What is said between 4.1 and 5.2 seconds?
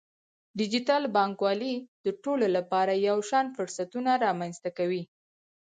رامنځته کوي.